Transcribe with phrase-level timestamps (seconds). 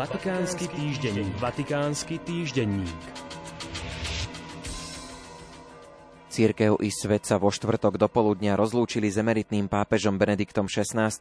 [0.00, 1.34] Vatikánsky týždenník.
[1.36, 3.04] Vatikánsky týždenník.
[6.32, 11.12] Církev i svet sa vo štvrtok do poludnia rozlúčili s emeritným pápežom Benediktom XVI.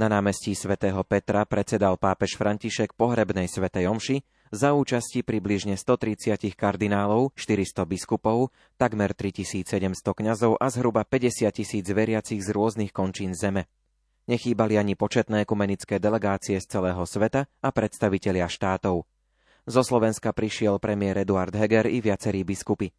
[0.00, 7.36] Na námestí svätého Petra predsedal pápež František pohrebnej svätej omši za účasti približne 130 kardinálov,
[7.36, 8.48] 400 biskupov,
[8.80, 13.68] takmer 3700 kňazov a zhruba 50 tisíc veriacich z rôznych končín zeme.
[14.26, 19.06] Nechýbali ani početné ekumenické delegácie z celého sveta a predstavitelia štátov.
[19.66, 22.90] Zo Slovenska prišiel premiér Eduard Heger i viacerí biskupy.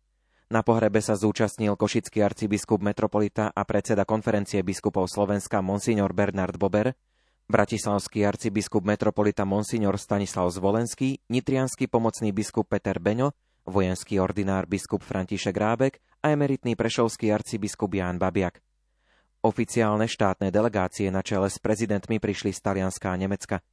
[0.47, 6.95] Na pohrebe sa zúčastnil košický arcibiskup metropolita a predseda konferencie biskupov Slovenska Monsignor Bernard Bober,
[7.51, 13.35] bratislavský arcibiskup metropolita Monsignor Stanislav Zvolenský, nitrianský pomocný biskup Peter Beňo,
[13.67, 18.63] vojenský ordinár biskup František Rábek a emeritný prešovský arcibiskup Ján Babiak.
[19.47, 23.63] Oficiálne štátne delegácie na čele s prezidentmi prišli z Talianska a Nemecka.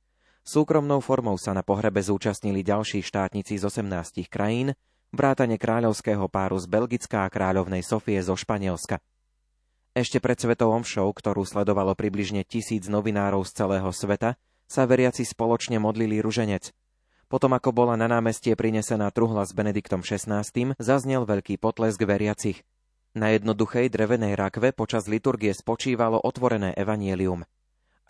[0.46, 4.78] Súkromnou formou sa na pohrebe zúčastnili ďalší štátnici z 18 krajín,
[5.10, 9.02] vrátane kráľovského páru z Belgická a kráľovnej Sofie zo Španielska.
[9.98, 14.38] Ešte pred svetovou omšou, ktorú sledovalo približne tisíc novinárov z celého sveta,
[14.70, 16.70] sa veriaci spoločne modlili ruženec.
[17.26, 20.46] Potom ako bola na námestie prinesená truhla s Benediktom XVI,
[20.78, 22.62] zaznel veľký potlesk veriacich.
[23.14, 27.46] Na jednoduchej drevenej rakve počas liturgie spočívalo otvorené evanielium.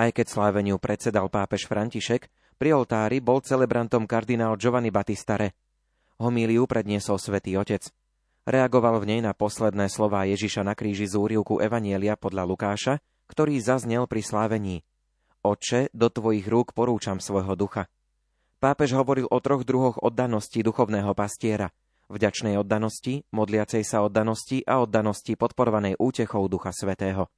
[0.01, 5.53] Aj keď sláveniu predsedal pápež František, pri oltári bol celebrantom kardinál Giovanni Battistare–
[6.15, 7.91] Homíliu predniesol svätý Otec.
[8.47, 12.95] Reagoval v nej na posledné slová Ježiša na kríži z úrivku Evanielia podľa Lukáša,
[13.27, 14.77] ktorý zaznel pri slávení.
[15.43, 17.91] Oče, do tvojich rúk porúčam svojho ducha.
[18.63, 21.75] Pápež hovoril o troch druhoch oddanosti duchovného pastiera.
[22.13, 27.33] Vďačnej oddanosti, modliacej sa oddanosti a oddanosti podporovanej útechou Ducha Svetého.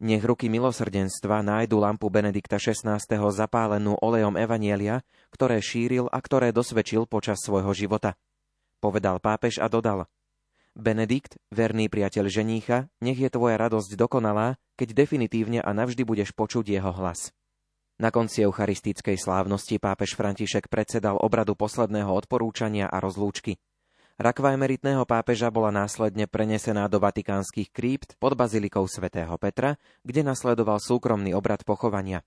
[0.00, 2.96] Nech ruky milosrdenstva nájdu lampu Benedikta XVI.
[3.36, 8.16] zapálenú olejom Evanielia, ktoré šíril a ktoré dosvedčil počas svojho života.
[8.80, 10.08] Povedal pápež a dodal
[10.72, 16.64] Benedikt, verný priateľ ženícha, nech je tvoja radosť dokonalá, keď definitívne a navždy budeš počuť
[16.80, 17.36] jeho hlas.
[18.00, 23.60] Na konci eucharistickej slávnosti pápež František predsedal obradu posledného odporúčania a rozlúčky.
[24.16, 30.80] Rakva emeritného pápeža bola následne prenesená do vatikánskych krípt pod bazilikou svätého Petra, kde nasledoval
[30.80, 32.24] súkromný obrad pochovania.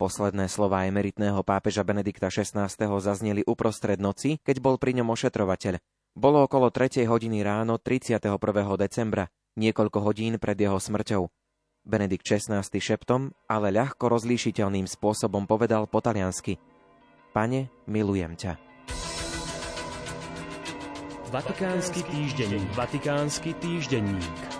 [0.00, 2.72] Posledné slová emeritného pápeža Benedikta XVI.
[2.96, 5.76] zazneli uprostred noci, keď bol pri ňom ošetrovateľ.
[6.16, 7.04] Bolo okolo 3.
[7.04, 8.32] hodiny ráno 31.
[8.80, 9.28] decembra,
[9.60, 11.28] niekoľko hodín pred jeho smrťou.
[11.82, 12.62] Benedikt XVI.
[12.62, 16.58] šeptom, ale ľahko rozlíšiteľným spôsobom povedal po taliansky
[17.32, 18.52] Pane, milujem ťa.
[21.32, 22.68] Vatikánsky týždenník.
[22.76, 24.51] Vatikánsky týždenník.